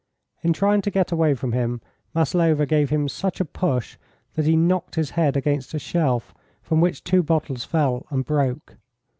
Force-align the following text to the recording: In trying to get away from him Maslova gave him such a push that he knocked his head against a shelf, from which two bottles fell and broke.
In 0.41 0.51
trying 0.51 0.81
to 0.81 0.89
get 0.89 1.11
away 1.11 1.35
from 1.35 1.51
him 1.51 1.79
Maslova 2.15 2.65
gave 2.65 2.89
him 2.89 3.07
such 3.07 3.39
a 3.39 3.45
push 3.45 3.97
that 4.33 4.47
he 4.47 4.55
knocked 4.57 4.95
his 4.95 5.11
head 5.11 5.37
against 5.37 5.75
a 5.75 5.79
shelf, 5.79 6.33
from 6.63 6.81
which 6.81 7.03
two 7.03 7.21
bottles 7.21 7.65
fell 7.65 8.07
and 8.09 8.25
broke. 8.25 8.77